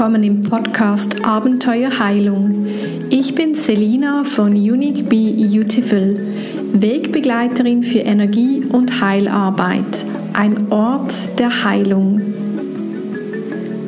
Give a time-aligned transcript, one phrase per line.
[0.00, 2.64] willkommen im Podcast Abenteuer Heilung.
[3.10, 6.18] Ich bin Selina von Unique Be Beautiful,
[6.72, 12.22] Wegbegleiterin für Energie- und Heilarbeit, ein Ort der Heilung.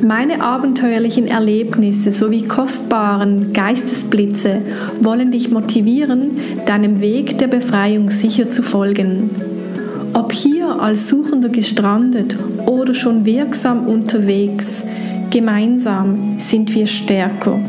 [0.03, 4.61] Meine abenteuerlichen Erlebnisse sowie kostbaren Geistesblitze
[5.01, 9.31] wollen dich motivieren, deinem Weg der Befreiung sicher zu folgen.
[10.13, 14.83] Ob hier als Suchender gestrandet oder schon wirksam unterwegs,
[15.33, 17.59] gemeinsam sind wir stärker.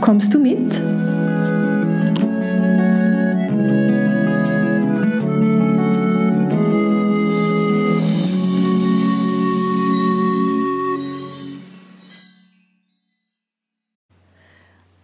[0.00, 0.80] Kommst du mit?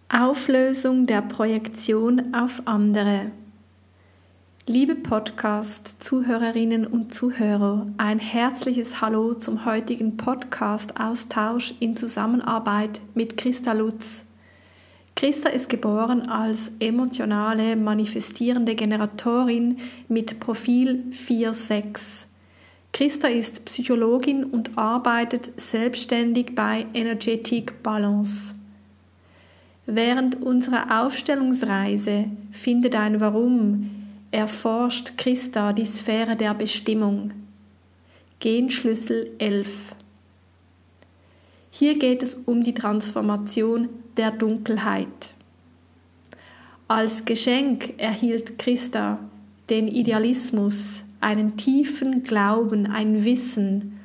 [0.09, 3.27] Auflösung der Projektion auf andere.
[4.67, 14.25] Liebe Podcast-Zuhörerinnen und Zuhörer, ein herzliches Hallo zum heutigen Podcast-Austausch in Zusammenarbeit mit Christa Lutz.
[15.15, 19.77] Christa ist geboren als emotionale, manifestierende Generatorin
[20.07, 22.25] mit Profil 4.6.
[22.91, 28.55] Christa ist Psychologin und arbeitet selbstständig bei Energetic Balance.
[29.85, 33.91] Während unserer Aufstellungsreise Finde dein Warum
[34.35, 37.31] erforscht Christa die Sphäre der Bestimmung.
[38.39, 39.95] Genschlüssel 11.
[41.71, 45.33] Hier geht es um die Transformation der Dunkelheit.
[46.89, 49.19] Als Geschenk erhielt Christa
[49.69, 54.01] den Idealismus, einen tiefen Glauben, ein Wissen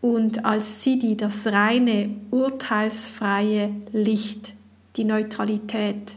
[0.00, 4.54] und als Siddhi das reine, urteilsfreie Licht
[4.96, 6.14] die Neutralität.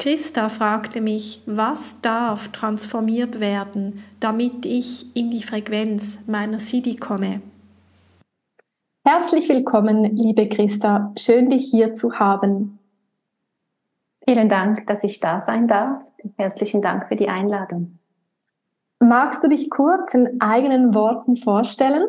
[0.00, 7.42] Christa fragte mich, was darf transformiert werden, damit ich in die Frequenz meiner Siddhi komme.
[9.04, 11.12] Herzlich willkommen, liebe Christa.
[11.18, 12.78] Schön, dich hier zu haben.
[14.26, 16.02] Vielen Dank, dass ich da sein darf.
[16.38, 17.98] Herzlichen Dank für die Einladung.
[19.00, 22.08] Magst du dich kurz in eigenen Worten vorstellen?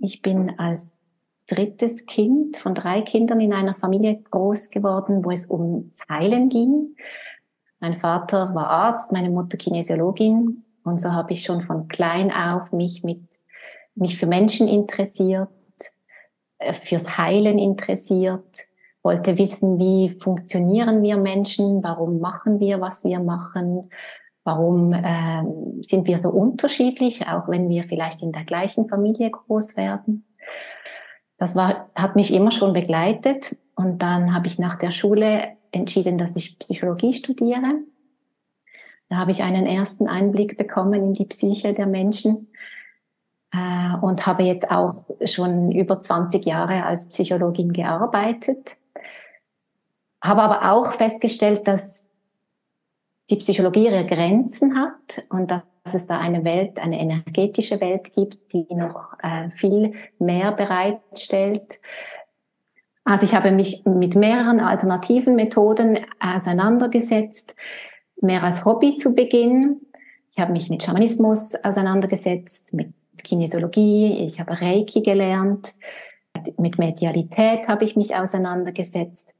[0.00, 0.96] Ich bin als
[1.46, 6.96] drittes Kind von drei Kindern in einer Familie groß geworden, wo es ums Heilen ging.
[7.80, 12.72] Mein Vater war Arzt, meine Mutter Kinesiologin und so habe ich schon von klein auf
[12.72, 13.40] mich mit
[13.94, 15.48] mich für Menschen interessiert,
[16.58, 18.66] äh, fürs Heilen interessiert,
[19.02, 23.90] wollte wissen, wie funktionieren wir Menschen, warum machen wir, was wir machen,
[24.44, 25.42] warum äh,
[25.82, 30.24] sind wir so unterschiedlich, auch wenn wir vielleicht in der gleichen Familie groß werden.
[31.44, 33.54] Das war, hat mich immer schon begleitet.
[33.74, 37.82] Und dann habe ich nach der Schule entschieden, dass ich Psychologie studiere.
[39.10, 42.50] Da habe ich einen ersten Einblick bekommen in die Psyche der Menschen
[43.52, 44.94] äh, und habe jetzt auch
[45.26, 48.78] schon über 20 Jahre als Psychologin gearbeitet.
[50.22, 52.08] Habe aber auch festgestellt, dass
[53.28, 58.12] die Psychologie ihre Grenzen hat und dass dass es da eine Welt, eine energetische Welt
[58.12, 61.78] gibt, die noch äh, viel mehr bereitstellt.
[63.04, 67.54] Also ich habe mich mit mehreren alternativen Methoden auseinandergesetzt,
[68.22, 69.82] mehr als Hobby zu Beginn.
[70.30, 75.74] Ich habe mich mit Schamanismus auseinandergesetzt, mit Kinesiologie, ich habe Reiki gelernt,
[76.56, 79.36] mit Medialität habe ich mich auseinandergesetzt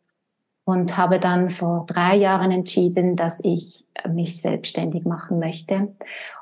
[0.64, 5.94] und habe dann vor drei Jahren entschieden, dass ich mich selbstständig machen möchte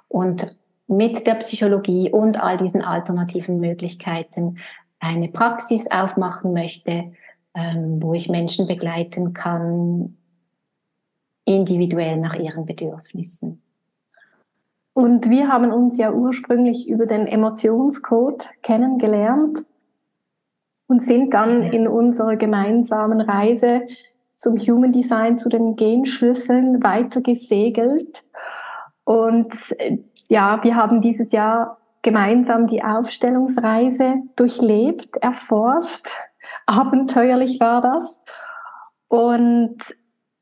[0.09, 0.57] und
[0.87, 4.59] mit der Psychologie und all diesen alternativen Möglichkeiten
[5.01, 7.13] eine Praxis aufmachen möchte,
[7.55, 10.17] ähm, wo ich Menschen begleiten kann,
[11.45, 13.63] individuell nach ihren Bedürfnissen.
[14.95, 19.67] Und wir haben uns ja ursprünglich über den Emotionscode kennengelernt
[20.87, 23.83] und sind dann in unserer gemeinsamen Reise
[24.43, 28.25] zum Human Design, zu den Genschlüsseln weiter gesegelt.
[29.05, 29.55] Und
[30.29, 36.09] ja, wir haben dieses Jahr gemeinsam die Aufstellungsreise durchlebt, erforscht.
[36.67, 38.21] Abenteuerlich war das.
[39.07, 39.77] Und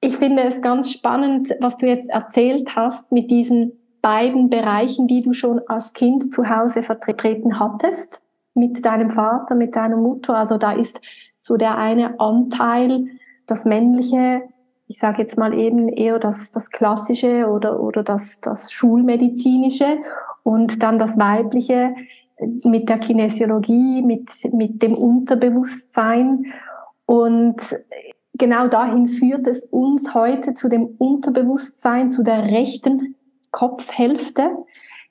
[0.00, 5.20] ich finde es ganz spannend, was du jetzt erzählt hast mit diesen beiden Bereichen, die
[5.20, 8.22] du schon als Kind zu Hause vertreten hattest,
[8.54, 10.38] mit deinem Vater, mit deiner Mutter.
[10.38, 11.02] Also da ist
[11.38, 13.08] so der eine Anteil,
[13.50, 14.42] das männliche
[14.90, 19.98] ich sage jetzt mal eben eher das, das Klassische oder, oder das, das Schulmedizinische
[20.42, 21.94] und dann das Weibliche
[22.64, 26.46] mit der Kinesiologie, mit, mit dem Unterbewusstsein.
[27.06, 27.58] Und
[28.34, 33.14] genau dahin führt es uns heute zu dem Unterbewusstsein, zu der rechten
[33.52, 34.50] Kopfhälfte,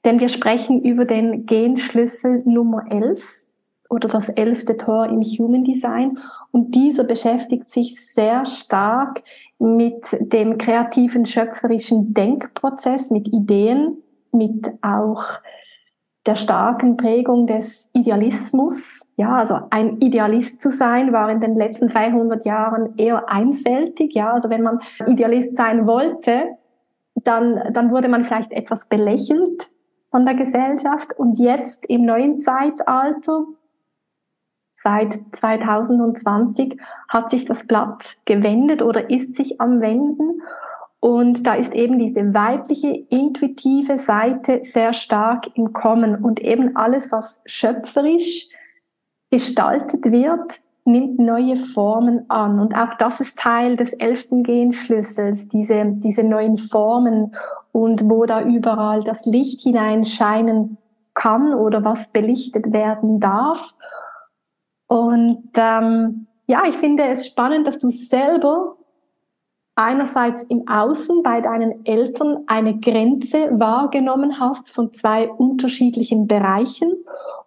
[0.03, 3.45] denn wir sprechen über den Genschlüssel Nummer 11
[3.89, 6.19] oder das elfte Tor im Human Design.
[6.51, 9.24] Und dieser beschäftigt sich sehr stark
[9.57, 13.97] mit dem kreativen, schöpferischen Denkprozess, mit Ideen,
[14.31, 15.24] mit auch
[16.25, 19.07] der starken Prägung des Idealismus.
[19.15, 24.13] Ja, also ein Idealist zu sein war in den letzten 200 Jahren eher einfältig.
[24.13, 26.44] Ja, also wenn man Idealist sein wollte,
[27.15, 29.71] dann, dann wurde man vielleicht etwas belächelt
[30.12, 31.18] von der Gesellschaft.
[31.18, 33.45] Und jetzt im neuen Zeitalter
[34.81, 40.42] seit 2020 hat sich das Blatt gewendet oder ist sich am Wenden.
[41.02, 46.24] Und da ist eben diese weibliche, intuitive Seite sehr stark im Kommen.
[46.24, 48.50] Und eben alles, was schöpferisch
[49.31, 52.60] gestaltet wird, nimmt neue Formen an.
[52.60, 57.36] Und auch das ist Teil des elften Genschlüssels, diese, diese neuen Formen
[57.72, 60.78] und wo da überall das Licht hineinscheinen
[61.14, 63.75] kann oder was belichtet werden darf.
[64.89, 68.75] Und ähm, ja, ich finde es spannend, dass du selber
[69.75, 76.91] einerseits im Außen bei deinen Eltern eine Grenze wahrgenommen hast von zwei unterschiedlichen Bereichen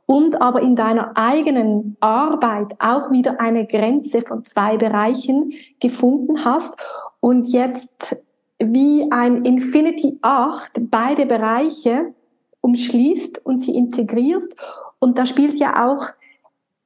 [0.07, 6.77] und aber in deiner eigenen Arbeit auch wieder eine Grenze von zwei Bereichen gefunden hast
[7.19, 8.17] und jetzt
[8.59, 12.15] wie ein Infinity 8 beide Bereiche
[12.61, 14.55] umschließt und sie integrierst.
[15.01, 16.07] Und da spielt ja auch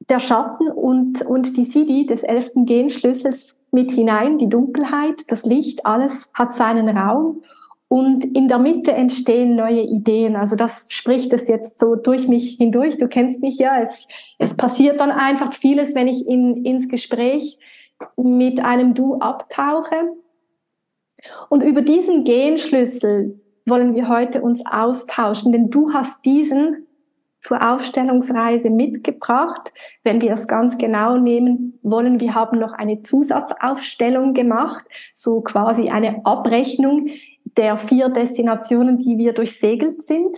[0.08, 5.84] der Schatten und, und die Sidi des elften Genschlüssels mit hinein, die Dunkelheit, das Licht,
[5.84, 7.42] alles hat seinen Raum.
[7.88, 10.34] Und in der Mitte entstehen neue Ideen.
[10.34, 12.98] Also das spricht es jetzt so durch mich hindurch.
[12.98, 13.80] Du kennst mich ja.
[13.80, 14.08] Es,
[14.38, 17.58] es passiert dann einfach vieles, wenn ich in, ins Gespräch
[18.16, 20.16] mit einem Du abtauche.
[21.48, 26.86] Und über diesen Genschlüssel wollen wir heute uns austauschen, denn du hast diesen
[27.46, 29.72] zur Aufstellungsreise mitgebracht.
[30.02, 34.84] Wenn wir es ganz genau nehmen wollen, wir haben noch eine Zusatzaufstellung gemacht,
[35.14, 37.08] so quasi eine Abrechnung
[37.56, 40.36] der vier Destinationen, die wir durchsegelt sind.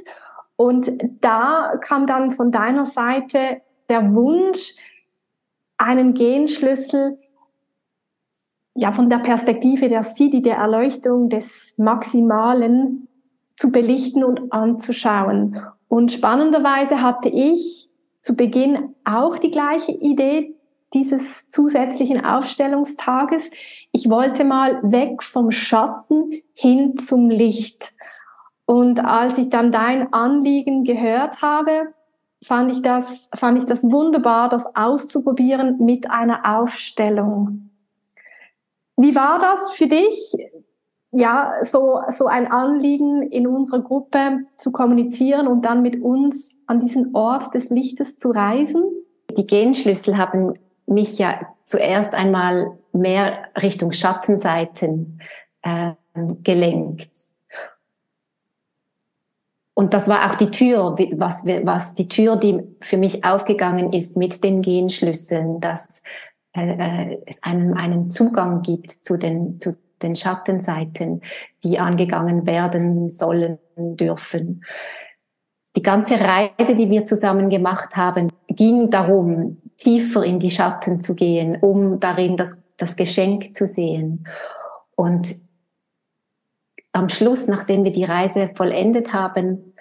[0.57, 0.91] Und
[1.23, 4.75] da kam dann von deiner Seite der Wunsch,
[5.79, 7.19] einen Genschlüssel
[8.75, 13.09] ja von der Perspektive der Sidi, der Erleuchtung des Maximalen
[13.57, 15.57] zu belichten und anzuschauen.
[15.89, 17.91] Und spannenderweise hatte ich
[18.23, 20.55] zu Beginn auch die gleiche Idee
[20.95, 23.51] dieses zusätzlichen Aufstellungstages.
[23.93, 27.93] Ich wollte mal weg vom Schatten hin zum Licht.
[28.65, 31.95] Und als ich dann dein Anliegen gehört habe,
[32.43, 37.71] fand ich das, fand ich das wunderbar, das auszuprobieren mit einer Aufstellung.
[38.97, 40.35] Wie war das für dich?
[41.11, 46.81] Ja, so, so ein Anliegen in unserer Gruppe zu kommunizieren und dann mit uns an
[46.81, 48.83] diesen Ort des Lichtes zu reisen?
[49.37, 50.55] Die Genschlüssel haben
[50.87, 55.21] mich ja zuerst einmal mehr Richtung Schattenseiten
[55.63, 55.93] äh,
[56.43, 57.11] gelenkt.
[59.75, 64.17] Und das war auch die Tür, was, was die Tür, die für mich aufgegangen ist
[64.17, 66.03] mit den Genschlüsseln, dass
[66.53, 71.23] äh, äh es einem einen Zugang gibt zu den, zu den Schattenseiten,
[71.63, 74.65] die angegangen werden sollen dürfen.
[75.77, 81.15] Die ganze Reise, die wir zusammen gemacht haben, ging darum, tiefer in die Schatten zu
[81.15, 84.27] gehen, um darin das, das Geschenk zu sehen.
[84.97, 85.35] Und
[86.93, 89.75] am Schluss, nachdem wir die Reise vollendet haben,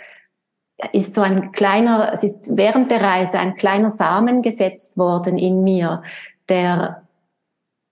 [0.91, 5.63] ist so ein kleiner, es ist während der Reise ein kleiner Samen gesetzt worden in
[5.63, 6.03] mir,
[6.49, 7.06] der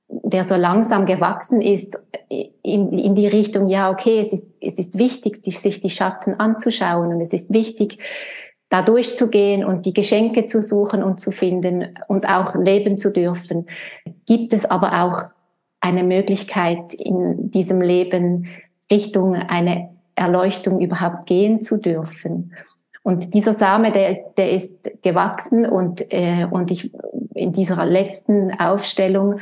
[0.07, 4.97] der so langsam gewachsen ist in, in die Richtung, ja, okay, es ist, es ist
[4.97, 7.99] wichtig, sich die Schatten anzuschauen und es ist wichtig,
[8.69, 13.67] da durchzugehen und die Geschenke zu suchen und zu finden und auch leben zu dürfen.
[14.25, 15.21] Gibt es aber auch
[15.81, 18.47] eine Möglichkeit in diesem Leben
[18.91, 22.53] Richtung eine Erleuchtung überhaupt gehen zu dürfen?
[23.03, 26.91] Und dieser Same, der ist, der ist gewachsen und, äh, und ich
[27.35, 29.39] in dieser letzten Aufstellung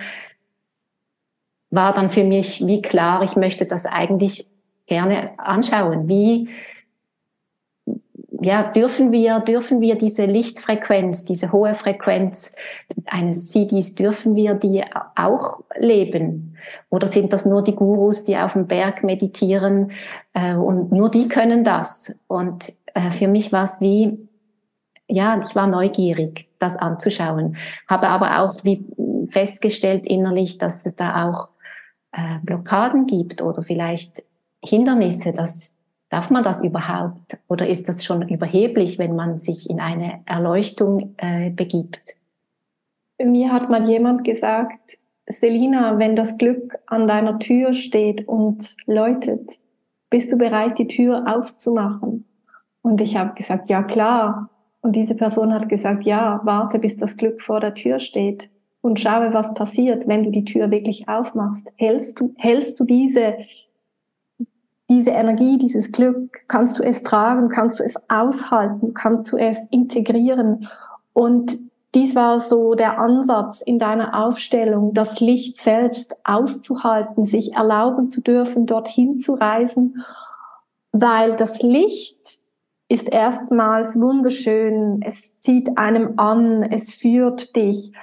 [1.74, 4.48] war dann für mich wie klar, ich möchte das eigentlich
[4.86, 6.08] gerne anschauen.
[6.08, 6.50] Wie,
[8.42, 12.56] ja, dürfen wir, dürfen wir diese Lichtfrequenz, diese hohe Frequenz
[13.08, 14.84] eines CDs, dürfen wir die
[15.16, 16.58] auch leben?
[16.90, 19.94] Oder sind das nur die Gurus, die auf dem Berg meditieren
[20.34, 22.20] äh, und nur die können das?
[22.28, 24.30] Und äh, für mich war es wie,
[25.08, 28.86] ja, ich war neugierig, das anzuschauen, habe aber auch wie
[29.32, 31.50] festgestellt innerlich, dass es da auch
[32.14, 34.24] äh, Blockaden gibt oder vielleicht
[34.64, 35.74] Hindernisse, dass,
[36.14, 37.40] Darf man das überhaupt?
[37.48, 42.18] Oder ist das schon überheblich, wenn man sich in eine Erleuchtung äh, begibt?
[43.20, 49.58] Mir hat mal jemand gesagt, Selina, wenn das Glück an deiner Tür steht und läutet,
[50.12, 52.26] bist du bereit, die Tür aufzumachen?
[52.84, 54.52] Und ich habe gesagt, ja klar.
[54.82, 58.52] Und diese Person hat gesagt, ja, warte, bis das Glück vor der Tür steht
[58.84, 61.68] und schaue, was passiert, wenn du die Tür wirklich aufmachst.
[61.78, 63.38] Hältst du, hältst du diese
[64.90, 69.58] diese Energie, dieses Glück, kannst du es tragen, kannst du es aushalten, kannst du es
[69.72, 70.68] integrieren.
[71.14, 71.58] Und
[71.96, 78.22] dies war so der Ansatz in deiner Aufstellung, das Licht selbst auszuhalten, sich erlauben zu
[78.22, 80.04] dürfen, dorthin zu reisen,
[80.92, 82.40] weil das Licht
[82.90, 87.94] ist erstmals wunderschön, es zieht einem an, es führt dich.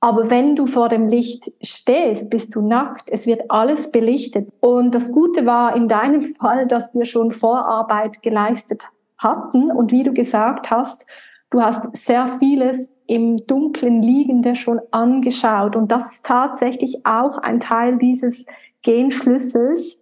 [0.00, 3.10] Aber wenn du vor dem Licht stehst, bist du nackt.
[3.10, 4.48] Es wird alles belichtet.
[4.60, 8.84] Und das Gute war in deinem Fall, dass wir schon Vorarbeit geleistet
[9.18, 9.70] hatten.
[9.72, 11.04] Und wie du gesagt hast,
[11.50, 15.74] du hast sehr vieles im Dunklen Liegende schon angeschaut.
[15.74, 18.46] Und das ist tatsächlich auch ein Teil dieses
[18.82, 20.00] Genschlüssels,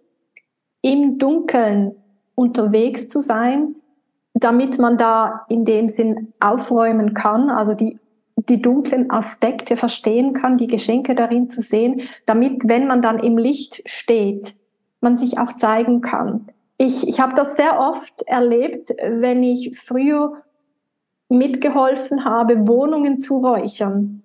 [0.81, 1.95] im Dunkeln
[2.35, 3.75] unterwegs zu sein,
[4.35, 7.99] damit man da in dem Sinn aufräumen kann, also die
[8.37, 13.37] die dunklen Aspekte verstehen kann, die Geschenke darin zu sehen, damit, wenn man dann im
[13.37, 14.55] Licht steht,
[15.01, 16.47] man sich auch zeigen kann.
[16.77, 20.33] Ich, ich habe das sehr oft erlebt, wenn ich früher
[21.29, 24.23] mitgeholfen habe, Wohnungen zu räuchern.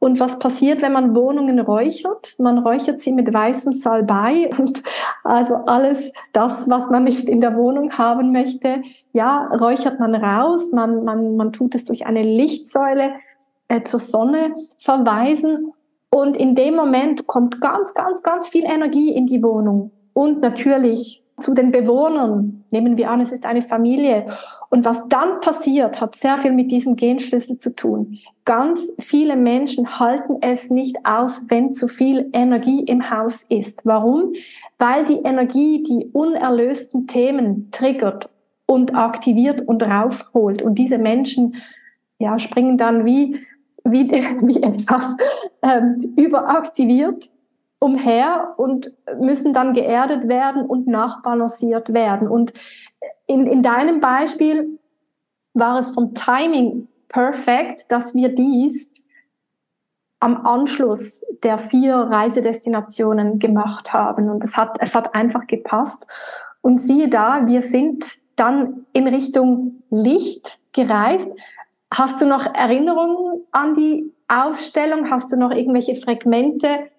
[0.00, 2.36] Und was passiert, wenn man Wohnungen räuchert?
[2.38, 4.82] Man räuchert sie mit weißem Salbei und
[5.24, 10.70] also alles das, was man nicht in der Wohnung haben möchte, ja, räuchert man raus.
[10.72, 13.14] Man, man, man tut es durch eine Lichtsäule
[13.68, 15.72] äh, zur Sonne verweisen.
[16.10, 19.92] Und in dem Moment kommt ganz, ganz, ganz viel Energie in die Wohnung.
[20.14, 22.64] Und natürlich zu den Bewohnern.
[22.70, 24.26] Nehmen wir an, es ist eine Familie.
[24.70, 28.18] Und was dann passiert, hat sehr viel mit diesem Genschlüssel zu tun.
[28.44, 33.80] Ganz viele Menschen halten es nicht aus, wenn zu viel Energie im Haus ist.
[33.84, 34.32] Warum?
[34.78, 38.28] Weil die Energie die unerlösten Themen triggert
[38.66, 40.60] und aktiviert und raufholt.
[40.62, 41.56] Und diese Menschen
[42.18, 43.38] ja, springen dann wie
[43.84, 44.10] wie,
[44.42, 45.16] wie etwas
[45.62, 47.30] ähm, überaktiviert
[47.80, 52.28] umher und müssen dann geerdet werden und nachbalanciert werden.
[52.28, 52.52] Und
[53.26, 54.78] in, in deinem Beispiel
[55.54, 58.92] war es vom Timing perfekt, dass wir dies
[60.20, 64.28] am Anschluss der vier Reisedestinationen gemacht haben.
[64.28, 66.06] Und es hat, es hat einfach gepasst.
[66.60, 71.28] Und siehe da, wir sind dann in Richtung Licht gereist,
[71.90, 75.10] Hast du noch Erinnerungen an die Aufstellung?
[75.10, 76.90] Hast du noch irgendwelche Fragmente,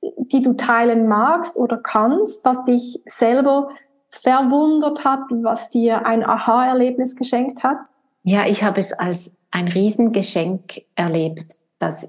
[0.00, 3.68] die du teilen magst oder kannst, was dich selber
[4.10, 7.78] verwundert hat, was dir ein Aha-Erlebnis geschenkt hat?
[8.24, 12.08] Ja, ich habe es als ein Riesengeschenk erlebt, dass,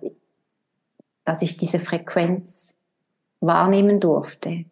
[1.24, 2.80] dass ich diese Frequenz
[3.42, 4.66] wahrnehmen durfte.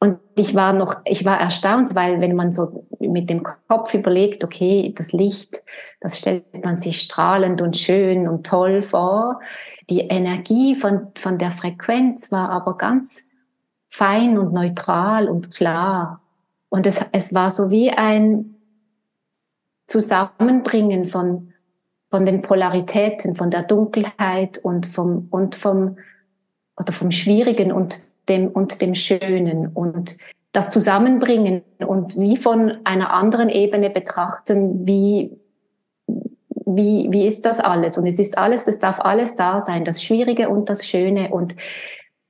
[0.00, 4.44] Und ich war noch, ich war erstaunt, weil wenn man so mit dem Kopf überlegt,
[4.44, 5.62] okay, das Licht,
[6.00, 9.40] das stellt man sich strahlend und schön und toll vor.
[9.90, 13.28] Die Energie von, von der Frequenz war aber ganz
[13.88, 16.20] fein und neutral und klar.
[16.68, 18.54] Und es, es war so wie ein
[19.86, 21.54] Zusammenbringen von,
[22.08, 25.96] von den Polaritäten, von der Dunkelheit und vom, und vom,
[26.76, 27.98] oder vom Schwierigen und
[28.28, 30.16] dem, und dem Schönen und
[30.52, 35.38] das Zusammenbringen und wie von einer anderen Ebene betrachten, wie,
[36.66, 37.98] wie, wie ist das alles?
[37.98, 41.30] Und es ist alles, es darf alles da sein, das Schwierige und das Schöne.
[41.30, 41.54] Und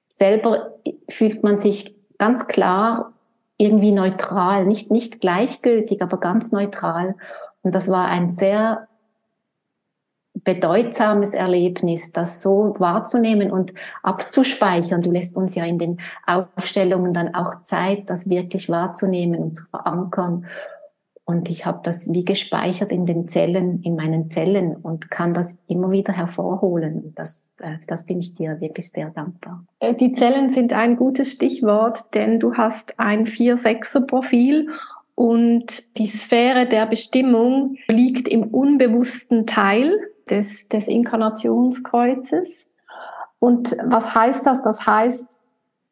[0.08, 0.74] selber
[1.08, 3.12] fühlt man sich ganz klar
[3.56, 7.16] irgendwie neutral, nicht, nicht gleichgültig, aber ganz neutral.
[7.62, 8.88] Und das war ein sehr
[10.44, 15.02] bedeutsames Erlebnis, das so wahrzunehmen und abzuspeichern.
[15.02, 19.64] Du lässt uns ja in den Aufstellungen dann auch Zeit, das wirklich wahrzunehmen und zu
[19.66, 20.46] verankern.
[21.28, 25.58] Und ich habe das wie gespeichert in den Zellen, in meinen Zellen und kann das
[25.66, 27.12] immer wieder hervorholen.
[27.16, 29.62] Das, äh, das bin ich dir wirklich sehr dankbar.
[29.78, 34.70] Äh, die Zellen sind ein gutes Stichwort, denn du hast ein 4-6er-Profil
[35.14, 42.70] und die Sphäre der Bestimmung liegt im unbewussten Teil des, des Inkarnationskreuzes.
[43.38, 44.62] Und was heißt das?
[44.62, 45.38] Das heißt,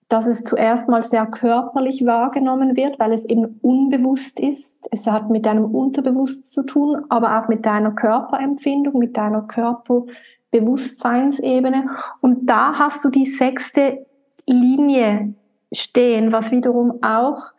[0.09, 4.87] dass es zuerst mal sehr körperlich wahrgenommen wird, weil es eben unbewusst ist.
[4.93, 11.90] Es hat mit deinem Unterbewusst zu tun, aber auch mit deiner Körperempfindung, mit deiner Körperbewusstseinsebene.
[12.23, 14.07] Und da hast du die sechste
[14.47, 15.35] Linie
[15.73, 17.50] stehen, was wiederum auch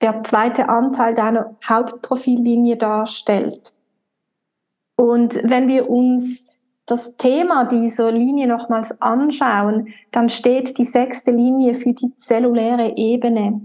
[0.00, 3.72] der zweite Anteil deiner Hauptprofillinie darstellt.
[4.98, 6.48] Und wenn wir uns
[6.84, 13.60] das Thema dieser Linie nochmals anschauen, dann steht die sechste Linie für die zelluläre Ebene.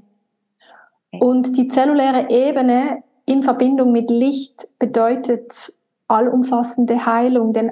[1.12, 5.74] Und die zelluläre Ebene in Verbindung mit Licht bedeutet
[6.08, 7.52] allumfassende Heilung.
[7.52, 7.72] Denn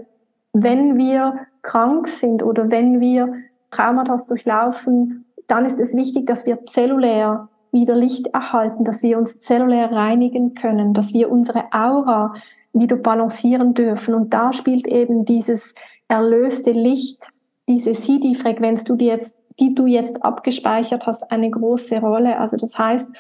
[0.54, 3.32] wenn wir krank sind oder wenn wir
[3.70, 9.40] Traumata durchlaufen, dann ist es wichtig, dass wir zellulär wieder Licht erhalten, dass wir uns
[9.40, 12.34] zellulär reinigen können, dass wir unsere Aura
[12.74, 14.14] wieder balancieren dürfen.
[14.14, 15.76] Und da spielt eben dieses
[16.08, 17.32] erlöste Licht,
[17.68, 22.38] diese CD-Frequenz, die, jetzt, die du jetzt abgespeichert hast, eine große Rolle.
[22.38, 23.12] Also das heißt,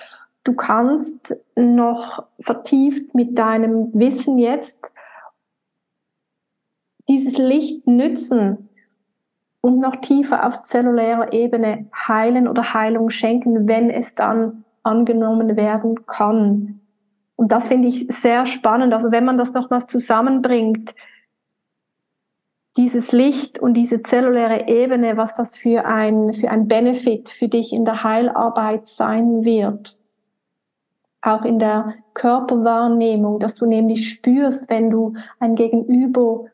[0.44, 4.94] du kannst noch vertieft mit deinem Wissen jetzt
[7.08, 8.70] dieses Licht nützen
[9.62, 16.06] und noch tiefer auf zellulärer Ebene heilen oder Heilung schenken, wenn es dann angenommen werden
[16.08, 16.81] kann.
[17.42, 18.94] Und das finde ich sehr spannend.
[18.94, 20.94] Also wenn man das nochmals zusammenbringt,
[22.78, 27.74] dieses Licht und diese zelluläre Ebene, was das für ein, für ein Benefit für dich
[27.74, 29.98] in der Heilarbeit sein wird.
[31.24, 36.46] Auch in der Körperwahrnehmung, dass du nämlich spürst, wenn du ein Gegenüber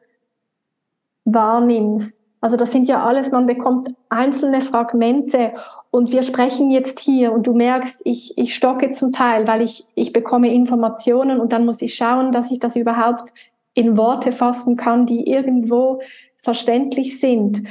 [1.25, 2.21] wahrnimmst.
[2.39, 5.53] Also das sind ja alles, man bekommt einzelne Fragmente
[5.89, 9.87] und wir sprechen jetzt hier und du merkst, ich, ich stocke zum Teil, weil ich,
[9.95, 13.33] ich bekomme Informationen und dann muss ich schauen, dass ich das überhaupt
[13.73, 15.99] in Worte fassen kann, die irgendwo
[16.35, 17.63] verständlich sind.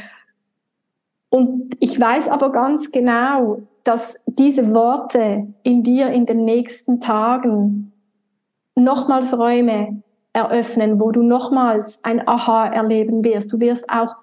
[1.29, 7.93] Und ich weiß aber ganz genau, dass diese Worte in dir in den nächsten Tagen
[8.75, 13.53] nochmals Räume eröffnen, wo du nochmals ein Aha erleben wirst.
[13.53, 14.17] Du wirst auch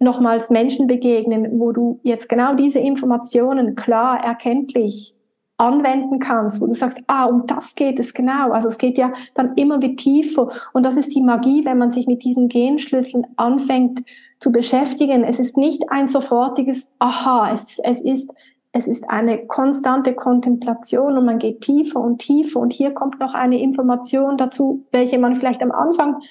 [0.00, 5.14] nochmals Menschen begegnen, wo du jetzt genau diese Informationen klar erkenntlich
[5.58, 8.50] anwenden kannst, wo du sagst, ah, um das geht es genau.
[8.50, 10.50] Also es geht ja dann immer wie tiefer.
[10.72, 14.02] Und das ist die Magie, wenn man sich mit diesen Genschlüsseln anfängt
[14.40, 15.22] zu beschäftigen.
[15.22, 18.32] Es ist nicht ein sofortiges Aha, es, es ist
[18.72, 23.34] es ist eine konstante Kontemplation und man geht tiefer und tiefer und hier kommt noch
[23.34, 26.22] eine Information dazu, welche man vielleicht am Anfang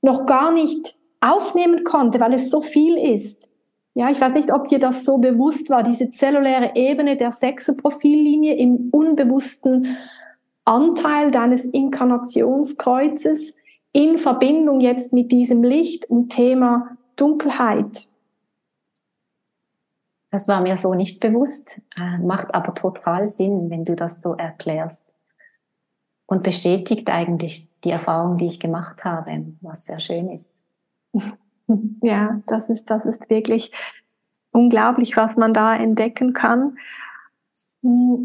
[0.00, 0.96] noch gar nicht
[1.32, 3.48] aufnehmen konnte, weil es so viel ist.
[3.94, 8.54] Ja, ich weiß nicht, ob dir das so bewusst war, diese zelluläre Ebene der Sechserprofillinie
[8.54, 9.96] im unbewussten
[10.66, 13.56] Anteil deines Inkarnationskreuzes
[13.92, 18.08] in Verbindung jetzt mit diesem Licht und Thema Dunkelheit.
[20.30, 24.34] Das war mir so nicht bewusst, äh, macht aber total Sinn, wenn du das so
[24.34, 25.10] erklärst.
[26.26, 30.52] Und bestätigt eigentlich die Erfahrung, die ich gemacht habe, was sehr schön ist.
[32.02, 33.72] Ja, das ist, das ist wirklich
[34.52, 36.78] unglaublich, was man da entdecken kann.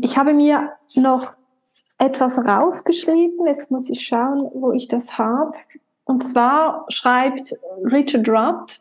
[0.02, 1.34] Ich habe mir noch
[1.98, 3.46] etwas rausgeschrieben.
[3.46, 5.54] Jetzt muss ich schauen, wo ich das habe.
[6.04, 8.80] Und zwar schreibt Richard Rudd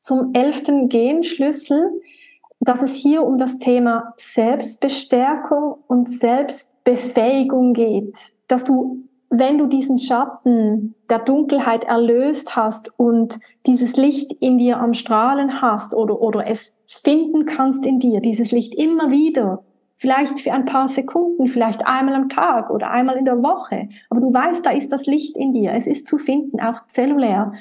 [0.00, 2.00] zum elften Genschlüssel,
[2.60, 8.34] dass es hier um das Thema Selbstbestärkung und Selbstbefähigung geht.
[8.48, 14.78] Dass du wenn du diesen Schatten der Dunkelheit erlöst hast und dieses Licht in dir
[14.78, 19.64] am Strahlen hast oder, oder es finden kannst in dir, dieses Licht immer wieder,
[19.96, 24.20] vielleicht für ein paar Sekunden, vielleicht einmal am Tag oder einmal in der Woche, aber
[24.20, 27.52] du weißt, da ist das Licht in dir, es ist zu finden, auch zellulär,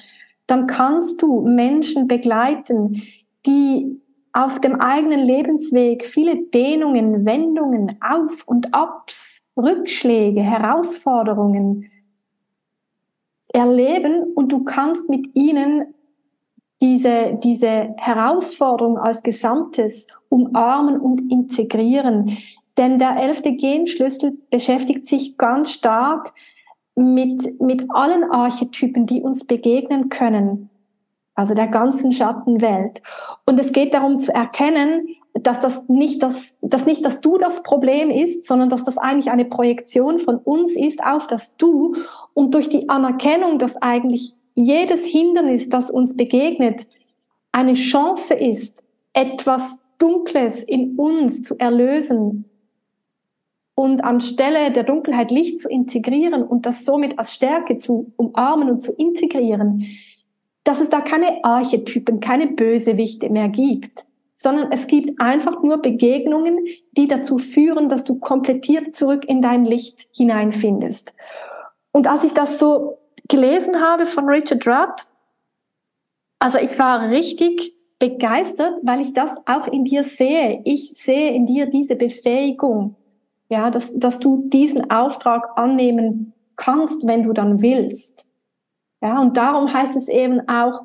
[0.45, 3.01] dann kannst du Menschen begleiten,
[3.45, 3.99] die
[4.32, 11.89] auf dem eigenen Lebensweg viele Dehnungen, Wendungen, Auf und Abs Rückschläge, Herausforderungen
[13.54, 15.93] erleben und du kannst mit ihnen
[16.82, 22.38] diese, diese Herausforderung als Gesamtes umarmen und integrieren.
[22.78, 26.34] Denn der elfte Genschlüssel beschäftigt sich ganz stark
[26.96, 30.70] mit, mit allen Archetypen, die uns begegnen können
[31.38, 33.04] also der ganzen Schattenwelt.
[33.45, 37.62] Und es geht darum zu erkennen, dass das nicht das, dass nicht dass du das
[37.62, 41.95] Problem ist, sondern dass das eigentlich eine Projektion von uns ist auf das Du.
[42.34, 46.88] Und durch die Anerkennung, dass eigentlich jedes Hindernis, das uns begegnet,
[47.52, 52.45] eine Chance ist, etwas Dunkles in uns zu erlösen
[53.76, 58.82] und anstelle der Dunkelheit Licht zu integrieren und das somit als Stärke zu umarmen und
[58.82, 59.86] zu integrieren,
[60.67, 66.65] dass es da keine Archetypen, keine Bösewichte mehr gibt, sondern es gibt einfach nur Begegnungen,
[66.91, 71.13] die dazu führen, dass du komplettiert zurück in dein Licht hineinfindest.
[71.93, 72.97] Und als ich das so
[73.30, 75.06] gelesen habe von Richard Rudd,
[76.39, 80.62] also ich war richtig begeistert, weil ich das auch in dir sehe.
[80.65, 82.95] Ich sehe in dir diese Befähigung,
[83.49, 88.26] ja, dass, dass du diesen Auftrag annehmen kannst, wenn du dann willst.
[89.01, 90.81] Ja, und darum heißt es eben auch,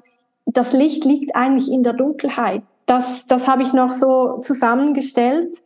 [0.47, 2.63] das Licht liegt eigentlich in der Dunkelheit.
[2.87, 5.63] Das, das habe ich noch so zusammengestellt.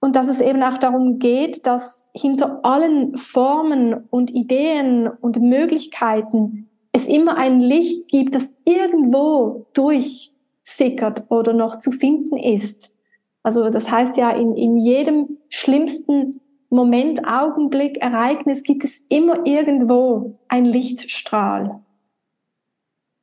[0.00, 6.68] Und dass es eben auch darum geht, dass hinter allen Formen und Ideen und Möglichkeiten
[6.92, 12.94] es immer ein Licht gibt, das irgendwo durchsickert oder noch zu finden ist.
[13.42, 20.38] Also das heißt ja, in, in jedem schlimmsten Moment, Augenblick, Ereignis gibt es immer irgendwo
[20.48, 21.80] ein Lichtstrahl.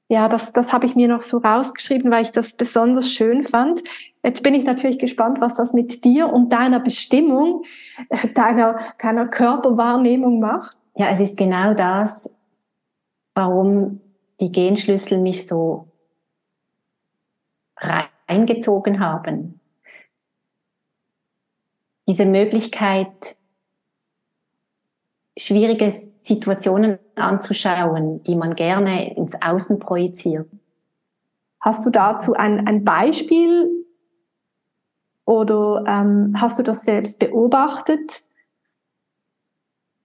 [0.07, 3.83] Ja, das, das habe ich mir noch so rausgeschrieben, weil ich das besonders schön fand.
[4.23, 7.63] Jetzt bin ich natürlich gespannt, was das mit dir und deiner Bestimmung,
[8.35, 10.77] deiner, deiner Körperwahrnehmung macht.
[10.95, 12.35] Ja, es ist genau das,
[13.33, 13.99] warum
[14.39, 15.87] die Genschlüssel mich so
[18.27, 19.59] reingezogen haben.
[22.07, 23.37] Diese Möglichkeit,
[25.37, 25.91] schwierige
[26.21, 30.47] Situationen anzuschauen, die man gerne ins Außen projiziert.
[31.59, 33.85] Hast du dazu ein, ein Beispiel
[35.25, 38.23] oder ähm, hast du das selbst beobachtet,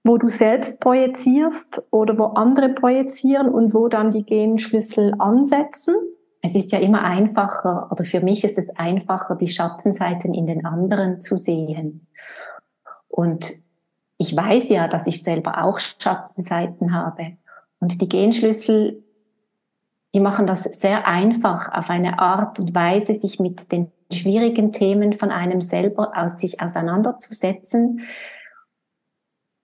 [0.02, 5.94] wo du selbst projizierst oder wo andere projizieren und wo dann die Genschlüssel ansetzen?
[6.42, 10.64] Es ist ja immer einfacher, oder für mich ist es einfacher, die Schattenseiten in den
[10.64, 12.06] anderen zu sehen.
[13.08, 13.52] Und
[14.16, 17.36] ich weiß ja, dass ich selber auch Schattenseiten habe.
[17.78, 19.02] Und die Genschlüssel,
[20.14, 25.12] die machen das sehr einfach auf eine Art und Weise, sich mit den schwierigen Themen
[25.12, 28.02] von einem selber aus sich auseinanderzusetzen,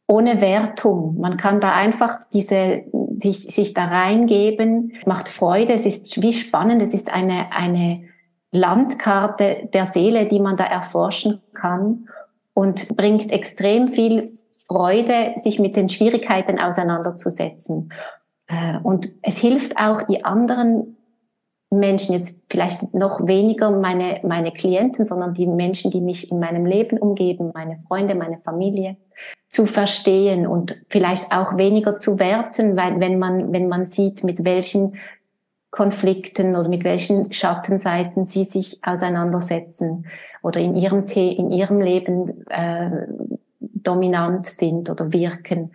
[0.06, 1.18] ohne Wertung.
[1.18, 2.84] Man kann da einfach diese,
[3.16, 4.92] sich, sich da reingeben.
[5.00, 8.04] Es macht Freude, es ist wie spannend, es ist eine, eine
[8.52, 12.08] Landkarte der Seele, die man da erforschen kann
[12.54, 17.92] und bringt extrem viel Freude, sich mit den Schwierigkeiten auseinanderzusetzen.
[18.48, 20.95] Äh, und es hilft auch die anderen
[21.78, 26.66] Menschen, jetzt vielleicht noch weniger meine, meine Klienten, sondern die Menschen, die mich in meinem
[26.66, 28.96] Leben umgeben, meine Freunde, meine Familie,
[29.48, 34.44] zu verstehen und vielleicht auch weniger zu werten, weil wenn man, wenn man sieht, mit
[34.44, 34.96] welchen
[35.70, 40.06] Konflikten oder mit welchen Schattenseiten sie sich auseinandersetzen
[40.42, 43.06] oder in ihrem, in ihrem Leben äh,
[43.60, 45.72] dominant sind oder wirken,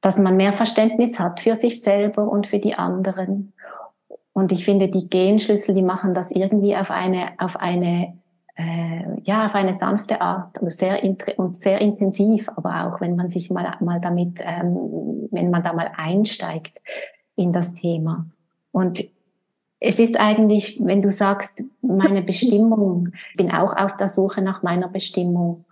[0.00, 3.52] dass man mehr Verständnis hat für sich selber und für die anderen.
[4.36, 8.18] Und ich finde, die Genschlüssel, die machen das irgendwie auf eine, auf eine,
[8.54, 11.02] äh, ja, auf eine sanfte Art und sehr,
[11.38, 15.72] und sehr intensiv, aber auch wenn man sich mal, mal damit, ähm, wenn man da
[15.72, 16.82] mal einsteigt
[17.34, 18.26] in das Thema.
[18.72, 19.08] Und
[19.80, 24.62] es ist eigentlich, wenn du sagst, meine Bestimmung, ich bin auch auf der Suche nach
[24.62, 25.64] meiner Bestimmung.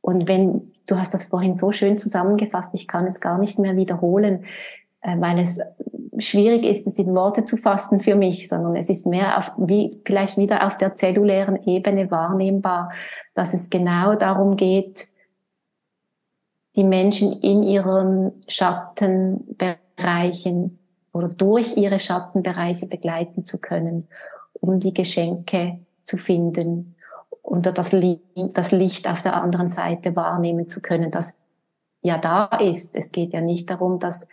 [0.00, 3.76] Und wenn, du hast das vorhin so schön zusammengefasst, ich kann es gar nicht mehr
[3.76, 4.46] wiederholen,
[5.02, 5.60] weil es
[6.18, 10.00] schwierig ist, es in Worte zu fassen für mich, sondern es ist mehr auf, wie,
[10.04, 12.92] vielleicht wieder auf der zellulären Ebene wahrnehmbar,
[13.34, 15.08] dass es genau darum geht,
[16.76, 20.78] die Menschen in ihren Schattenbereichen
[21.12, 24.08] oder durch ihre Schattenbereiche begleiten zu können,
[24.54, 26.94] um die Geschenke zu finden
[27.42, 27.94] und das,
[28.34, 31.40] das Licht auf der anderen Seite wahrnehmen zu können, das
[32.00, 32.96] ja da ist.
[32.96, 34.28] Es geht ja nicht darum, dass,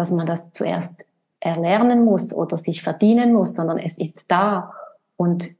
[0.00, 1.04] dass man das zuerst
[1.40, 4.72] erlernen muss oder sich verdienen muss, sondern es ist da
[5.18, 5.50] und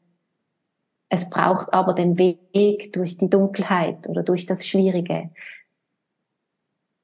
[1.11, 5.29] es braucht aber den Weg durch die Dunkelheit oder durch das Schwierige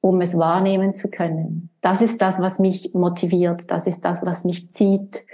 [0.01, 1.69] um es wahrnehmen zu können.
[1.81, 5.25] Das ist das, was mich motiviert, das ist das, was mich zieht,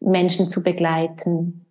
[0.00, 1.64] Menschen zu begleiten.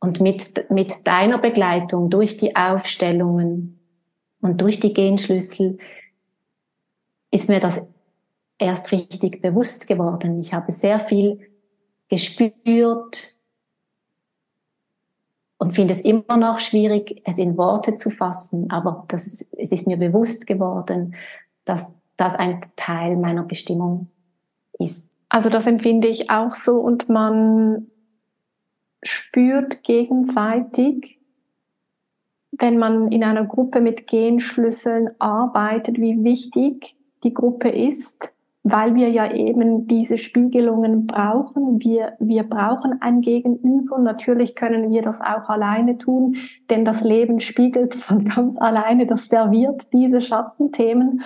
[0.00, 3.78] Und mit, mit deiner Begleitung durch die Aufstellungen
[4.40, 5.78] und durch die Genschlüssel
[7.30, 7.86] ist mir das
[8.60, 10.38] erst richtig bewusst geworden.
[10.40, 11.40] Ich habe sehr viel
[12.08, 13.40] gespürt,
[15.60, 19.86] und finde es immer noch schwierig, es in Worte zu fassen, aber das es ist
[19.86, 21.14] mir bewusst geworden,
[21.66, 24.08] dass das ein Teil meiner Bestimmung
[24.78, 25.10] ist.
[25.28, 27.88] Also das empfinde ich auch so und man
[29.02, 31.20] spürt gegenseitig,
[32.52, 39.08] wenn man in einer Gruppe mit Genschlüsseln arbeitet, wie wichtig die Gruppe ist weil wir
[39.08, 41.80] ja eben diese Spiegelungen brauchen.
[41.80, 43.98] Wir, wir brauchen ein Gegenüber.
[43.98, 46.36] Natürlich können wir das auch alleine tun,
[46.68, 51.22] denn das Leben spiegelt von ganz alleine, das serviert diese Schattenthemen.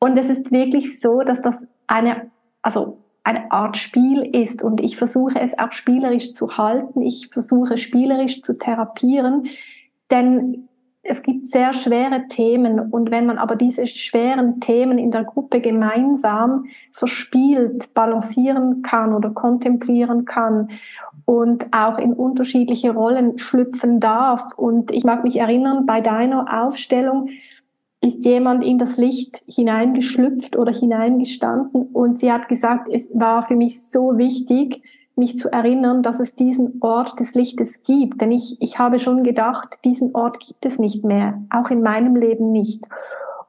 [0.00, 2.30] Und es ist wirklich so, dass das eine,
[2.62, 7.76] also eine Art Spiel ist und ich versuche es auch spielerisch zu halten, ich versuche
[7.76, 9.48] spielerisch zu therapieren,
[10.10, 10.67] denn
[11.02, 15.60] es gibt sehr schwere Themen und wenn man aber diese schweren Themen in der Gruppe
[15.60, 20.68] gemeinsam verspielt, balancieren kann oder kontemplieren kann
[21.24, 24.56] und auch in unterschiedliche Rollen schlüpfen darf.
[24.56, 27.28] Und ich mag mich erinnern, bei deiner Aufstellung
[28.00, 33.56] ist jemand in das Licht hineingeschlüpft oder hineingestanden und sie hat gesagt, es war für
[33.56, 34.82] mich so wichtig,
[35.18, 38.20] mich zu erinnern, dass es diesen Ort des Lichtes gibt.
[38.20, 42.16] Denn ich, ich habe schon gedacht, diesen Ort gibt es nicht mehr, auch in meinem
[42.16, 42.84] Leben nicht.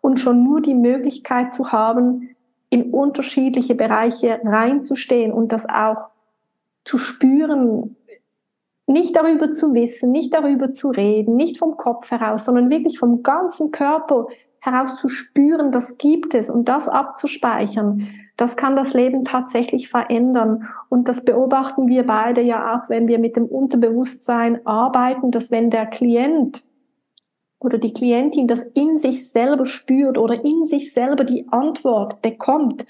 [0.01, 2.35] Und schon nur die Möglichkeit zu haben,
[2.69, 6.09] in unterschiedliche Bereiche reinzustehen und das auch
[6.83, 7.95] zu spüren,
[8.87, 13.21] nicht darüber zu wissen, nicht darüber zu reden, nicht vom Kopf heraus, sondern wirklich vom
[13.21, 14.27] ganzen Körper
[14.59, 18.07] heraus zu spüren, das gibt es und das abzuspeichern,
[18.39, 20.63] das kann das Leben tatsächlich verändern.
[20.87, 25.69] Und das beobachten wir beide ja auch, wenn wir mit dem Unterbewusstsein arbeiten, dass wenn
[25.69, 26.63] der Klient
[27.59, 32.85] oder die Klientin das in sich selber spürt oder in sich selber die Antwort bekommt,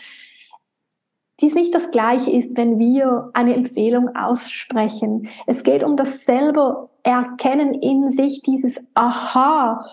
[1.40, 5.30] dies nicht das gleiche ist, wenn wir eine Empfehlung aussprechen.
[5.48, 9.84] Es geht um das selber Erkennen in sich, dieses Aha.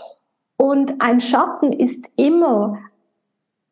[0.58, 2.78] Und ein Schatten ist immer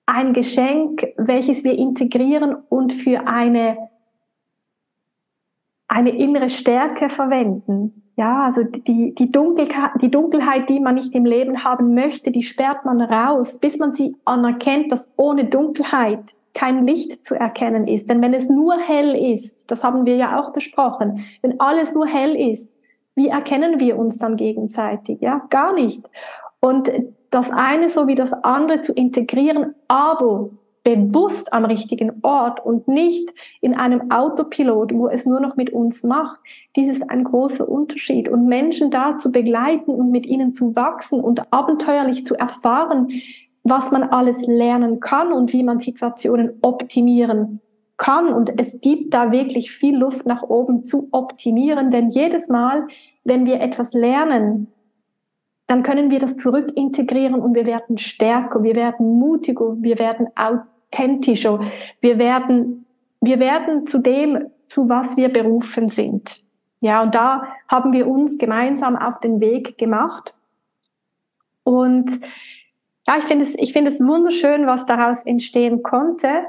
[0.07, 3.89] ein Geschenk, welches wir integrieren und für eine,
[5.89, 8.11] eine innere Stärke verwenden.
[8.17, 12.45] Ja, also die, die, Dunkelheit, die Dunkelheit, die man nicht im Leben haben möchte, die
[12.45, 18.09] sperrt man raus, bis man sie anerkennt, dass ohne Dunkelheit kein Licht zu erkennen ist.
[18.09, 22.07] Denn wenn es nur hell ist, das haben wir ja auch besprochen, wenn alles nur
[22.07, 22.73] hell ist,
[23.17, 25.21] wie erkennen wir uns dann gegenseitig?
[25.21, 26.09] Ja, gar nicht.
[26.61, 26.91] Und
[27.35, 30.51] das eine sowie das andere zu integrieren, aber
[30.85, 36.05] bewusst am richtigen Ort und nicht in einem Autopilot, wo es nur noch mit uns
[36.05, 36.39] macht.
[36.77, 38.29] Dies ist ein großer Unterschied.
[38.29, 43.09] Und Menschen da zu begleiten und mit ihnen zu wachsen und abenteuerlich zu erfahren,
[43.63, 47.61] was man alles lernen kann und wie man Situationen optimieren
[47.97, 48.29] kann.
[48.29, 52.87] Und es gibt da wirklich viel Luft nach oben zu optimieren, denn jedes Mal,
[53.25, 54.74] wenn wir etwas lernen,
[55.67, 60.29] dann können wir das zurück integrieren und wir werden stärker, wir werden mutiger, wir werden
[60.37, 61.61] authentischer,
[62.01, 62.87] wir werden,
[63.21, 66.43] wir werden zu dem, zu was wir berufen sind.
[66.81, 70.35] Ja, und da haben wir uns gemeinsam auf den Weg gemacht.
[71.63, 72.11] Und
[73.07, 76.45] ja, ich finde es, ich finde es wunderschön, was daraus entstehen konnte.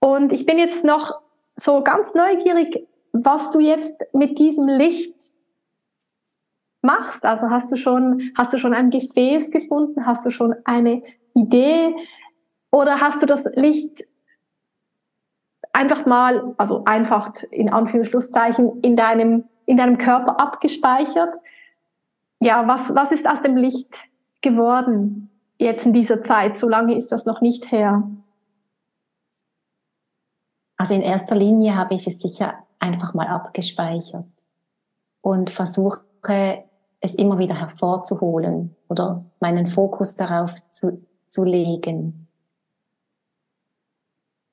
[0.00, 1.20] Und ich bin jetzt noch
[1.56, 5.33] so ganz neugierig, was du jetzt mit diesem Licht
[6.84, 7.24] machst.
[7.24, 10.06] Also hast du schon, hast du schon ein Gefäß gefunden?
[10.06, 11.02] Hast du schon eine
[11.34, 11.94] Idee?
[12.70, 14.04] Oder hast du das Licht
[15.72, 21.36] einfach mal, also einfach in Anführungszeichen, in deinem, in deinem Körper abgespeichert?
[22.40, 23.96] Ja, was, was ist aus dem Licht
[24.42, 26.56] geworden jetzt in dieser Zeit?
[26.56, 28.08] So lange ist das noch nicht her.
[30.76, 34.26] Also in erster Linie habe ich es sicher einfach mal abgespeichert
[35.22, 36.04] und versuche
[37.04, 42.28] es immer wieder hervorzuholen oder meinen Fokus darauf zu, zu legen.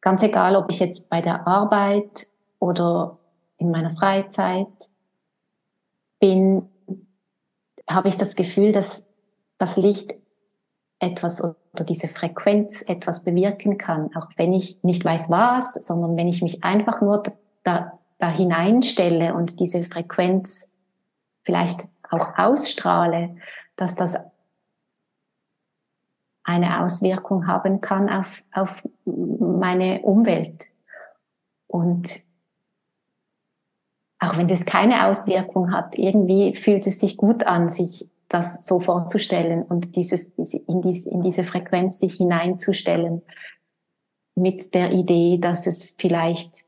[0.02, 2.28] Ganz egal, ob ich jetzt bei der Arbeit
[2.60, 3.20] oder
[3.58, 4.68] in meiner Freizeit
[6.20, 6.68] bin,
[7.90, 9.10] habe ich das Gefühl, dass
[9.58, 10.16] das Licht
[11.00, 16.28] etwas oder diese Frequenz etwas bewirken kann, auch wenn ich nicht weiß was, sondern wenn
[16.28, 17.24] ich mich einfach nur
[17.64, 20.74] da, da hineinstelle und diese Frequenz
[21.44, 23.38] vielleicht auch ausstrahle,
[23.76, 24.17] dass das
[26.43, 30.67] eine Auswirkung haben kann auf, auf meine Umwelt.
[31.67, 32.21] Und
[34.19, 38.80] auch wenn das keine Auswirkung hat, irgendwie fühlt es sich gut an, sich das so
[38.80, 43.24] vorzustellen und dieses, in, dies, in diese Frequenz sich hineinzustellen
[44.36, 46.65] mit der Idee, dass es vielleicht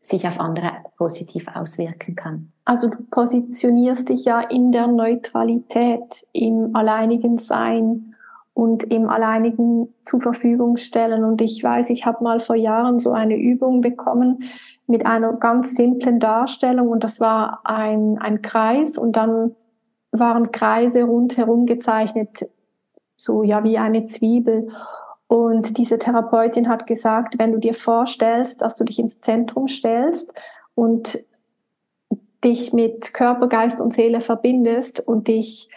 [0.00, 2.52] sich auf andere positiv auswirken kann.
[2.64, 8.14] Also du positionierst dich ja in der Neutralität, im alleinigen Sein
[8.54, 11.24] und im alleinigen zur Verfügung stellen.
[11.24, 14.44] Und ich weiß, ich habe mal vor Jahren so eine Übung bekommen
[14.86, 19.56] mit einer ganz simplen Darstellung und das war ein, ein Kreis und dann
[20.12, 22.48] waren Kreise rundherum gezeichnet,
[23.16, 24.68] so ja wie eine Zwiebel.
[25.26, 30.32] Und diese Therapeutin hat gesagt, wenn du dir vorstellst, dass du dich ins Zentrum stellst
[30.74, 31.24] und
[32.44, 35.68] dich mit Körper, Geist und Seele verbindest und dich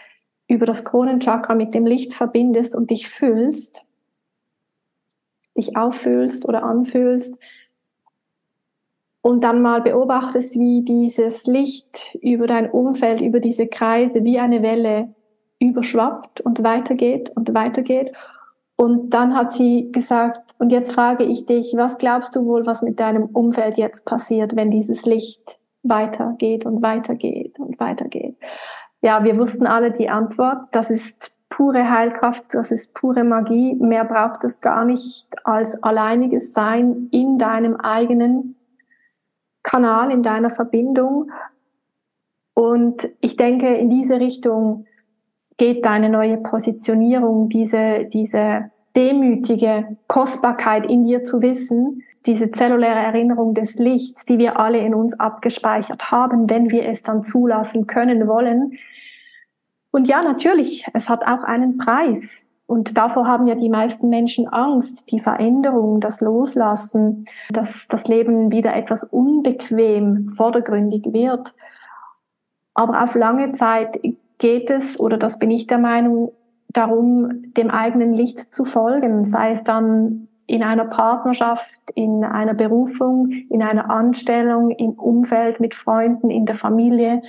[0.48, 3.84] über das Kronenchakra mit dem Licht verbindest und dich füllst,
[5.56, 7.38] dich auffühlst oder anfühlst.
[9.22, 14.62] Und dann mal beobachtest, wie dieses Licht über dein Umfeld, über diese Kreise, wie eine
[14.62, 15.14] Welle
[15.58, 18.12] überschwappt und weitergeht und weitergeht.
[18.76, 22.82] Und dann hat sie gesagt, und jetzt frage ich dich, was glaubst du wohl, was
[22.82, 28.36] mit deinem Umfeld jetzt passiert, wenn dieses Licht weitergeht und weitergeht und weitergeht?
[29.00, 30.68] Ja, wir wussten alle die Antwort.
[30.72, 33.74] Das ist pure Heilkraft, das ist pure Magie.
[33.76, 38.56] Mehr braucht es gar nicht als alleiniges Sein in deinem eigenen
[39.62, 41.30] Kanal, in deiner Verbindung.
[42.52, 44.85] Und ich denke, in diese Richtung
[45.56, 53.54] geht deine neue Positionierung, diese, diese demütige Kostbarkeit in dir zu wissen, diese zelluläre Erinnerung
[53.54, 58.26] des Lichts, die wir alle in uns abgespeichert haben, wenn wir es dann zulassen können
[58.26, 58.72] wollen.
[59.92, 62.46] Und ja, natürlich, es hat auch einen Preis.
[62.66, 68.50] Und davor haben ja die meisten Menschen Angst, die Veränderung, das Loslassen, dass das Leben
[68.50, 71.54] wieder etwas unbequem, vordergründig wird.
[72.74, 74.00] Aber auf lange Zeit
[74.38, 76.32] geht es, oder das bin ich der Meinung,
[76.68, 83.30] darum, dem eigenen Licht zu folgen, sei es dann in einer Partnerschaft, in einer Berufung,
[83.50, 87.22] in einer Anstellung, im Umfeld mit Freunden, in der Familie,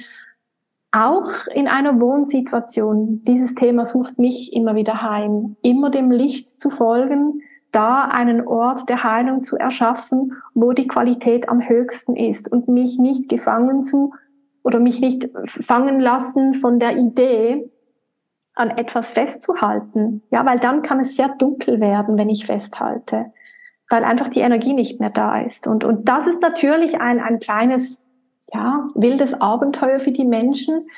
[0.91, 3.21] auch in einer Wohnsituation.
[3.23, 7.41] Dieses Thema sucht mich immer wieder heim, immer dem Licht zu folgen,
[7.71, 12.97] da einen Ort der Heilung zu erschaffen, wo die Qualität am höchsten ist und mich
[12.97, 14.13] nicht gefangen zu
[14.67, 17.71] oder mich nicht fangen lassen von der Idee,
[18.53, 20.23] an etwas festzuhalten.
[20.29, 23.31] Ja, weil dann kann es sehr dunkel werden, wenn ich festhalte,
[23.89, 25.67] weil einfach die Energie nicht mehr da ist.
[25.67, 28.03] Und, und das ist natürlich ein, ein kleines,
[28.51, 30.89] ja, wildes Abenteuer für die Menschen.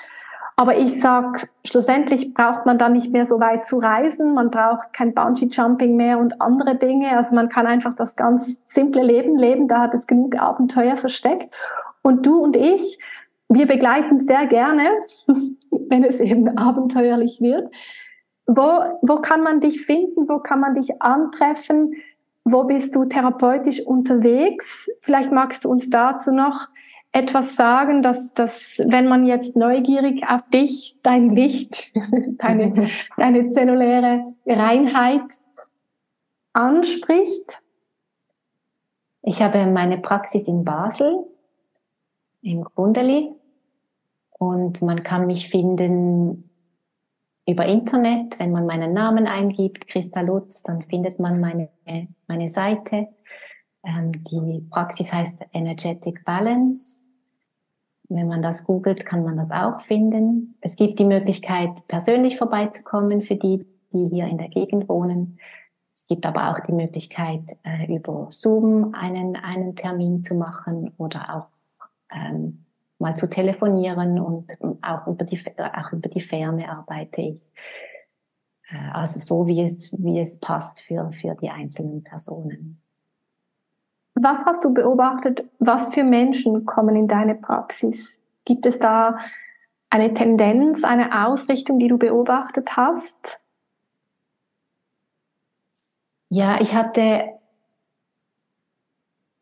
[0.55, 4.34] Aber ich sag, schlussendlich braucht man dann nicht mehr so weit zu reisen.
[4.34, 7.15] Man braucht kein Bungee-Jumping mehr und andere Dinge.
[7.15, 9.67] Also man kann einfach das ganz simple Leben leben.
[9.67, 11.53] Da hat es genug Abenteuer versteckt.
[12.01, 12.99] Und du und ich,
[13.50, 14.84] wir begleiten sehr gerne,
[15.72, 17.74] wenn es eben abenteuerlich wird.
[18.46, 20.30] Wo, wo kann man dich finden?
[20.30, 21.94] Wo kann man dich antreffen?
[22.44, 24.90] Wo bist du therapeutisch unterwegs?
[25.02, 26.68] Vielleicht magst du uns dazu noch
[27.12, 31.92] etwas sagen, dass, dass wenn man jetzt neugierig auf dich, dein Licht,
[32.38, 35.24] deine, deine zelluläre Reinheit
[36.54, 37.62] anspricht?
[39.22, 41.26] Ich habe meine Praxis in Basel,
[42.42, 43.36] im Grundeli.
[44.39, 46.49] Und man kann mich finden
[47.45, 51.69] über Internet, wenn man meinen Namen eingibt, Christa Lutz, dann findet man meine,
[52.28, 53.10] meine Seite.
[53.84, 57.06] Ähm, die Praxis heißt Energetic Balance.
[58.08, 60.56] Wenn man das googelt, kann man das auch finden.
[60.62, 65.38] Es gibt die Möglichkeit, persönlich vorbeizukommen für die, die hier in der Gegend wohnen.
[65.93, 71.36] Es gibt aber auch die Möglichkeit, äh, über Zoom einen, einen Termin zu machen oder
[71.36, 71.47] auch
[72.15, 72.65] ähm,
[73.00, 77.52] mal zu telefonieren und auch über die, auch über die Ferne arbeite ich.
[78.70, 82.82] Äh, also so wie es, wie es passt für, für die einzelnen Personen.
[84.16, 85.46] Was hast du beobachtet?
[85.60, 88.20] Was für Menschen kommen in deine Praxis?
[88.44, 89.18] Gibt es da
[89.90, 93.40] eine Tendenz, eine Ausrichtung, die du beobachtet hast?
[96.30, 97.40] Ja, ich hatte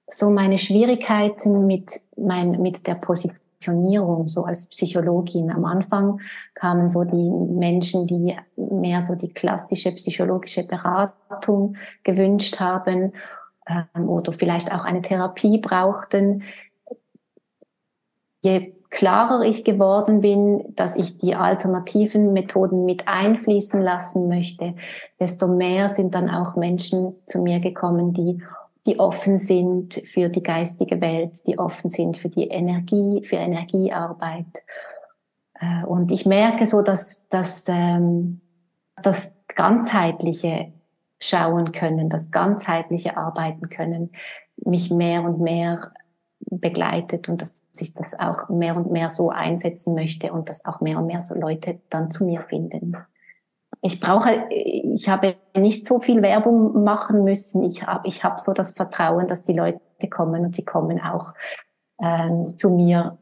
[0.09, 5.51] so meine Schwierigkeiten mit, mein, mit der Position Positionierung, so als Psychologin.
[5.51, 6.21] Am Anfang
[6.53, 13.13] kamen so die Menschen, die mehr so die klassische psychologische Beratung gewünscht haben
[13.67, 16.43] ähm, oder vielleicht auch eine Therapie brauchten.
[18.43, 24.75] Je klarer ich geworden bin, dass ich die alternativen Methoden mit einfließen lassen möchte,
[25.19, 28.41] desto mehr sind dann auch Menschen zu mir gekommen, die
[28.85, 34.63] die offen sind für die geistige Welt, die offen sind für die Energie, für Energiearbeit.
[35.59, 38.41] Äh, und ich merke so, dass, dass ähm,
[39.01, 40.71] das ganzheitliche
[41.19, 44.11] schauen können, das ganzheitliche arbeiten können,
[44.57, 45.91] mich mehr und mehr
[46.39, 50.81] begleitet und dass ich das auch mehr und mehr so einsetzen möchte und dass auch
[50.81, 52.95] mehr und mehr so Leute dann zu mir finden
[53.81, 57.63] ich brauche, ich habe nicht so viel Werbung machen müssen.
[57.63, 61.33] Ich habe, ich habe so das Vertrauen, dass die Leute kommen und sie kommen auch
[62.01, 63.17] ähm, zu mir.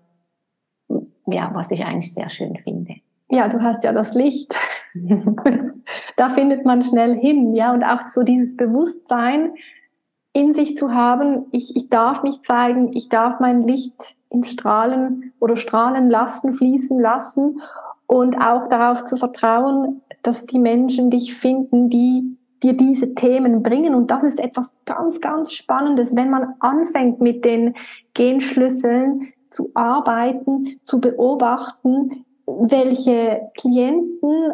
[1.28, 2.96] Ja, was ich eigentlich sehr schön finde.
[3.30, 4.54] Ja, du hast ja das Licht.
[6.18, 9.54] da findet man schnell hin, ja, und auch so dieses Bewusstsein
[10.32, 11.48] in sich zu haben.
[11.52, 17.00] Ich, ich darf mich zeigen, ich darf mein Licht ins Strahlen oder strahlen lassen, fließen
[17.00, 17.62] lassen
[18.06, 23.94] und auch darauf zu vertrauen, dass die Menschen dich finden, die dir diese Themen bringen.
[23.94, 27.76] Und das ist etwas ganz, ganz Spannendes, wenn man anfängt mit den
[28.14, 34.54] Genschlüsseln zu arbeiten, zu beobachten, welche Klienten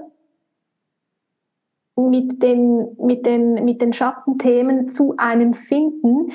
[1.95, 6.31] mit den, mit den, mit den Schattenthemen zu einem finden,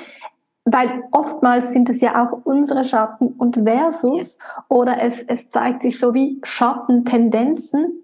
[0.65, 5.99] weil oftmals sind es ja auch unsere Schatten und versus oder es, es zeigt sich
[5.99, 8.03] so wie Schattentendenzen.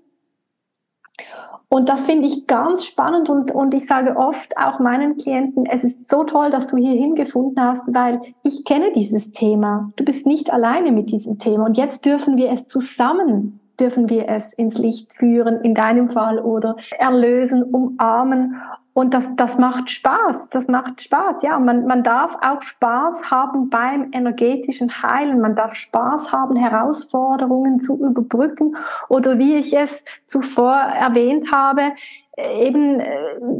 [1.73, 5.83] Und das finde ich ganz spannend und, und ich sage oft auch meinen Klienten, es
[5.83, 9.91] ist so toll, dass du hier hingefunden hast, weil ich kenne dieses Thema.
[9.95, 14.29] Du bist nicht alleine mit diesem Thema und jetzt dürfen wir es zusammen dürfen wir
[14.29, 18.61] es ins Licht führen, in deinem Fall, oder erlösen, umarmen.
[18.93, 21.57] Und das, das macht Spaß, das macht Spaß, ja.
[21.57, 25.41] Man, man darf auch Spaß haben beim energetischen Heilen.
[25.41, 28.75] Man darf Spaß haben, Herausforderungen zu überbrücken
[29.09, 31.93] oder wie ich es zuvor erwähnt habe,
[32.37, 33.07] eben äh,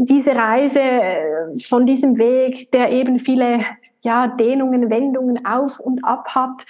[0.02, 3.62] diese Reise äh, von diesem Weg, der eben viele
[4.02, 6.66] ja, Dehnungen, Wendungen auf und ab hat,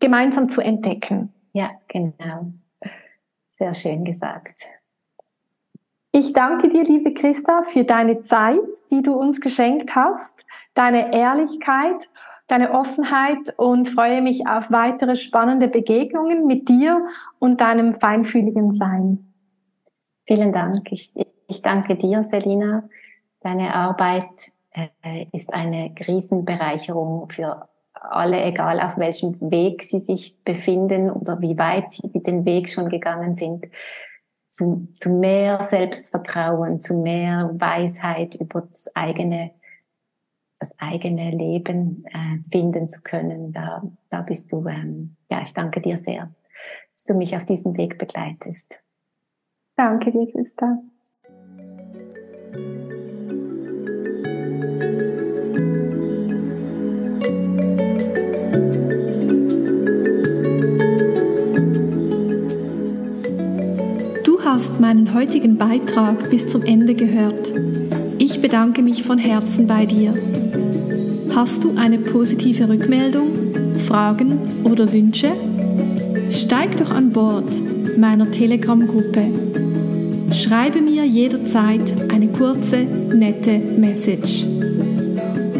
[0.00, 1.32] gemeinsam zu entdecken.
[1.52, 2.52] Ja, genau.
[3.48, 4.66] Sehr schön gesagt.
[6.18, 8.56] Ich danke dir, liebe Christa, für deine Zeit,
[8.90, 12.08] die du uns geschenkt hast, deine Ehrlichkeit,
[12.46, 17.04] deine Offenheit und freue mich auf weitere spannende Begegnungen mit dir
[17.38, 19.34] und deinem feinfühligen Sein.
[20.26, 20.90] Vielen Dank.
[20.90, 21.12] Ich,
[21.48, 22.88] ich danke dir, Selina.
[23.40, 31.10] Deine Arbeit äh, ist eine Riesenbereicherung für alle, egal auf welchem Weg sie sich befinden
[31.10, 33.66] oder wie weit sie den Weg schon gegangen sind,
[34.56, 39.50] zu, zu mehr Selbstvertrauen, zu mehr Weisheit über das eigene,
[40.58, 43.52] das eigene Leben äh, finden zu können.
[43.52, 46.34] Da, da bist du, ähm, ja, ich danke dir sehr,
[46.94, 48.80] dass du mich auf diesem Weg begleitest.
[49.76, 50.78] Danke dir, Christa.
[64.80, 67.52] Meinen heutigen Beitrag bis zum Ende gehört.
[68.18, 70.14] Ich bedanke mich von Herzen bei dir.
[71.34, 73.28] Hast du eine positive Rückmeldung,
[73.86, 75.32] Fragen oder Wünsche?
[76.30, 77.50] Steig doch an Bord
[77.96, 79.26] meiner Telegram-Gruppe.
[80.32, 84.44] Schreibe mir jederzeit eine kurze, nette Message.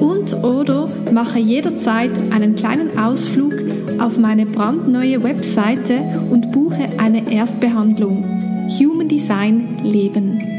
[0.01, 3.55] Und oder mache jederzeit einen kleinen Ausflug
[3.99, 6.01] auf meine brandneue Webseite
[6.31, 8.36] und buche eine Erstbehandlung.
[8.69, 10.56] Human Design leben.